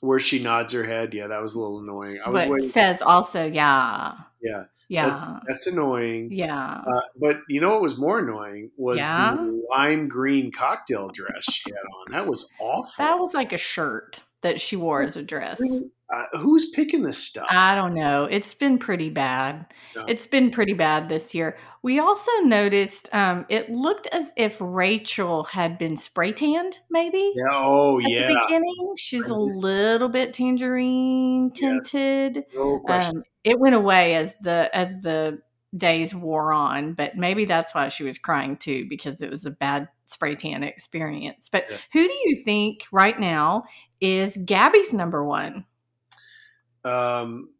[0.00, 2.18] Where she nods her head, yeah, that was a little annoying.
[2.24, 2.68] I was but waiting.
[2.68, 4.64] says also, yeah, yeah.
[4.88, 6.28] Yeah, that, that's annoying.
[6.30, 9.34] Yeah, uh, but you know what was more annoying was yeah?
[9.34, 12.12] the lime green cocktail dress she had on.
[12.12, 12.92] That was awful.
[12.98, 15.60] That was like a shirt that she wore as a dress.
[15.60, 17.48] Uh, who's picking this stuff?
[17.50, 18.28] I don't know.
[18.30, 19.66] It's been pretty bad.
[19.96, 20.04] No.
[20.06, 21.56] It's been pretty bad this year.
[21.82, 27.32] We also noticed um, it looked as if Rachel had been spray tanned, maybe.
[27.34, 27.46] Yeah.
[27.50, 28.28] Oh, at yeah.
[28.28, 32.36] The beginning, she's a little bit tangerine tinted.
[32.36, 32.54] Yes.
[32.54, 35.40] No um, it went away as the as the
[35.76, 39.50] days wore on, but maybe that's why she was crying too because it was a
[39.50, 41.48] bad spray tan experience.
[41.50, 41.76] But yeah.
[41.92, 43.64] who do you think right now
[44.00, 45.64] is Gabby's number one?
[46.84, 47.50] Um,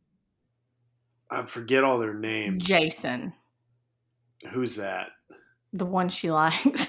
[1.31, 2.65] I forget all their names.
[2.65, 3.33] Jason.
[4.51, 5.11] Who's that?
[5.73, 6.89] The one she likes.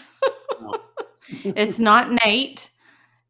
[0.60, 0.82] oh.
[1.30, 2.70] it's not Nate.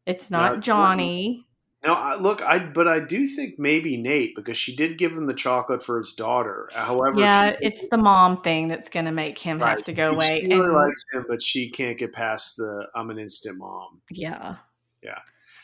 [0.06, 1.46] It's not no, Johnny.
[1.88, 5.24] No, I, look, I but I do think maybe Nate because she did give him
[5.24, 6.68] the chocolate for his daughter.
[6.74, 9.70] However, yeah, it's the mom thing that's going to make him right.
[9.70, 10.42] have to go away.
[10.42, 14.02] She really and, likes him, but she can't get past the "I'm an instant mom."
[14.10, 14.56] Yeah,
[15.02, 15.20] yeah.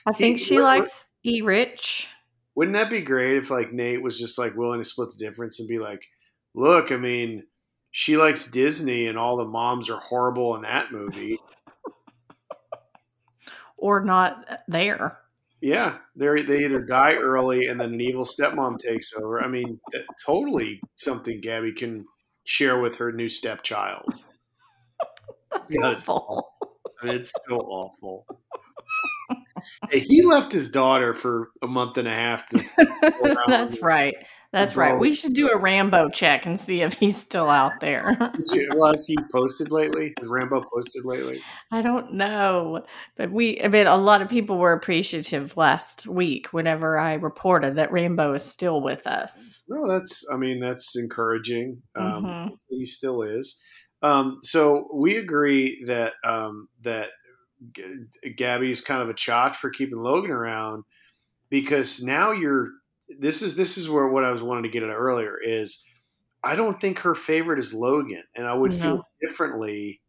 [0.07, 2.09] I think he, she what, likes E Rich.
[2.55, 5.61] Wouldn't that be great if like Nate was just like willing to split the difference
[5.61, 6.07] and be like,
[6.55, 7.45] look, I mean,
[7.91, 11.37] she likes Disney and all the moms are horrible in that movie.
[13.79, 15.19] or not there.
[15.65, 19.43] Yeah, they they either die early and then an evil stepmom takes over.
[19.43, 19.81] I mean,
[20.27, 22.05] totally something Gabby can
[22.45, 24.05] share with her new stepchild.
[25.71, 26.53] yeah, it's, awful.
[27.03, 28.27] I mean, it's so awful
[29.91, 32.65] he left his daughter for a month and a half to.
[33.47, 34.15] That's right.
[34.55, 34.97] That's right.
[34.97, 38.17] We should do a Rambo check and see if he's still out there.
[38.77, 40.15] well, has he posted lately?
[40.21, 41.43] Has Rambo posted lately?
[41.73, 42.85] I don't know,
[43.17, 43.61] but we.
[43.61, 48.35] I mean, a lot of people were appreciative last week whenever I reported that Rambo
[48.35, 49.65] is still with us.
[49.69, 50.25] No, that's.
[50.33, 51.83] I mean, that's encouraging.
[51.97, 52.55] Um, mm-hmm.
[52.69, 53.61] He still is.
[54.03, 57.09] Um, so we agree that um, that
[58.37, 60.85] Gabby's kind of a chotch for keeping Logan around
[61.51, 62.69] because now you're
[63.21, 65.85] this is this is where what I was wanting to get at earlier is
[66.43, 68.79] I don't think her favorite is Logan and I would no.
[68.79, 70.01] feel differently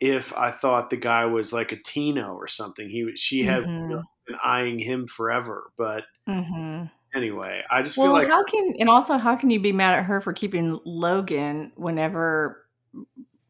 [0.00, 2.88] if I thought the guy was like a Tino or something.
[2.88, 4.00] He she had mm-hmm.
[4.26, 6.84] been eyeing him forever, but mm-hmm.
[7.14, 9.94] anyway, I just well, feel like how can and also how can you be mad
[9.94, 12.66] at her for keeping Logan whenever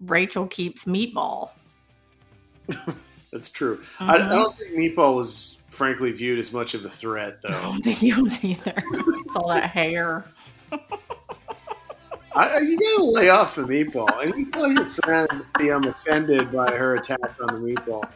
[0.00, 1.50] Rachel keeps Meatball?
[3.32, 3.76] That's true.
[3.76, 4.10] Mm-hmm.
[4.10, 4.30] I, I, mm-hmm.
[4.30, 7.48] don't think Meatball was frankly viewed as much of a threat, though.
[7.48, 8.72] I don't think he was either.
[8.92, 10.24] it's all that hair.
[12.34, 14.22] I, you gotta lay off the meatball.
[14.22, 18.08] And you tell your friend, see, I'm um, offended by her attack on the meatball.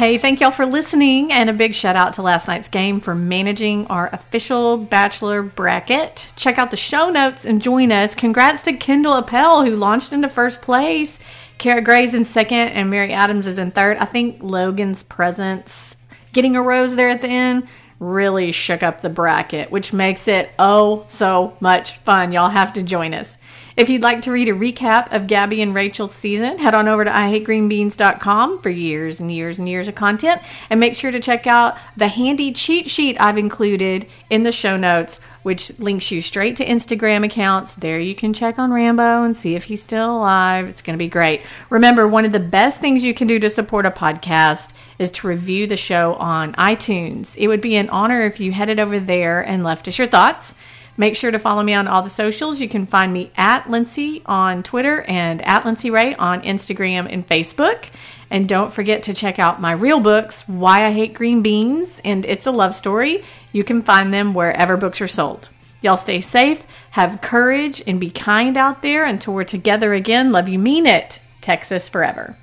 [0.00, 3.14] Hey, thank y'all for listening, and a big shout out to last night's game for
[3.14, 6.32] managing our official Bachelor bracket.
[6.36, 8.14] Check out the show notes and join us.
[8.14, 11.18] Congrats to Kendall Appel, who launched into first place.
[11.58, 13.98] Kara Gray's in second, and Mary Adams is in third.
[13.98, 15.96] I think Logan's presence,
[16.32, 17.68] getting a rose there at the end,
[17.98, 22.32] really shook up the bracket, which makes it oh so much fun.
[22.32, 23.36] Y'all have to join us.
[23.80, 27.02] If you'd like to read a recap of Gabby and Rachel's season, head on over
[27.02, 30.42] to IHateGreenBeans.com for years and years and years of content.
[30.68, 34.76] And make sure to check out the handy cheat sheet I've included in the show
[34.76, 37.74] notes, which links you straight to Instagram accounts.
[37.74, 40.68] There you can check on Rambo and see if he's still alive.
[40.68, 41.40] It's going to be great.
[41.70, 45.26] Remember, one of the best things you can do to support a podcast is to
[45.26, 47.34] review the show on iTunes.
[47.38, 50.52] It would be an honor if you headed over there and left us your thoughts.
[51.00, 52.60] Make sure to follow me on all the socials.
[52.60, 57.26] You can find me at Lindsay on Twitter and at Lindsay Ray on Instagram and
[57.26, 57.86] Facebook.
[58.28, 62.26] And don't forget to check out my real books, Why I Hate Green Beans and
[62.26, 63.24] It's a Love Story.
[63.50, 65.48] You can find them wherever books are sold.
[65.80, 70.32] Y'all stay safe, have courage, and be kind out there until we're together again.
[70.32, 71.18] Love you, mean it.
[71.40, 72.36] Texas forever.